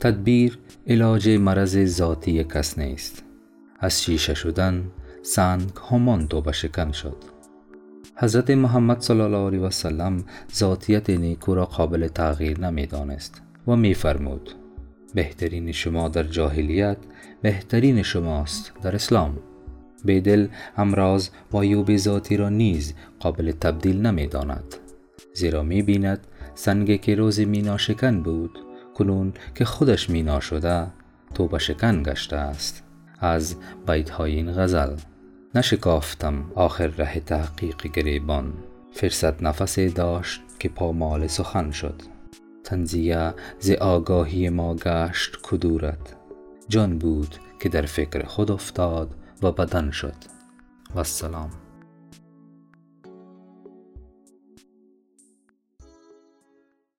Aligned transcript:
تدبیر 0.00 0.58
علاج 0.86 1.28
مرض 1.28 1.84
ذاتی 1.84 2.44
کس 2.44 2.78
نیست. 2.78 3.24
از 3.80 4.02
شیشه 4.02 4.34
شدن 4.34 4.90
سنگ 5.22 5.70
همان 5.90 6.28
توبه 6.28 6.52
شکن 6.52 6.92
شد. 6.92 7.16
حضرت 8.16 8.50
محمد 8.50 9.00
صلی 9.00 9.20
الله 9.20 9.46
علیه 9.46 9.60
و 9.60 9.70
سلم 9.70 10.24
ذاتیت 10.54 11.10
نیکو 11.10 11.54
را 11.54 11.64
قابل 11.64 12.08
تغییر 12.08 12.60
نمی‌دانست 12.60 13.42
و 13.66 13.76
میفرمود 13.76 14.50
بهترین 15.14 15.72
شما 15.72 16.08
در 16.08 16.22
جاهلیت 16.22 16.98
بهترین 17.42 18.02
شماست 18.02 18.72
در 18.82 18.94
اسلام. 18.94 19.38
بیدل 20.04 20.48
امراض 20.76 21.28
و 21.52 21.58
عیوب 21.58 21.96
ذاتی 21.96 22.36
را 22.36 22.48
نیز 22.48 22.94
قابل 23.20 23.52
تبدیل 23.52 24.06
نمی 24.06 24.26
داند 24.26 24.74
زیرا 25.34 25.62
می 25.62 25.82
بیند 25.82 26.26
سنگ 26.54 27.00
که 27.00 27.14
روز 27.14 27.40
مینا 27.40 27.76
شکن 27.76 28.22
بود 28.22 28.67
کنون 28.98 29.32
که 29.54 29.64
خودش 29.64 30.10
مینا 30.10 30.40
شده 30.40 30.86
توبه 31.34 31.58
شکن 31.58 32.02
گشته 32.02 32.36
است. 32.36 32.82
از 33.20 33.56
بیت 33.86 34.10
های 34.10 34.36
این 34.36 34.52
غزل 34.52 34.96
نشکافتم 35.54 36.44
آخر 36.54 36.86
ره 36.86 37.20
تحقیق 37.20 37.82
گریبان. 37.92 38.52
فرصت 38.92 39.42
نفسی 39.42 39.88
داشت 39.88 40.40
که 40.58 40.68
پامال 40.68 41.26
سخن 41.26 41.70
شد. 41.70 42.02
تنزیه 42.64 43.34
ز 43.58 43.70
آگاهی 43.70 44.48
ما 44.48 44.74
گشت 44.74 45.38
کدورت. 45.42 46.14
جان 46.68 46.98
بود 46.98 47.34
که 47.60 47.68
در 47.68 47.82
فکر 47.82 48.26
خود 48.26 48.50
افتاد 48.50 49.14
و 49.42 49.52
بدن 49.52 49.90
شد. 49.90 50.14
و 50.94 50.98
السلام. 50.98 51.50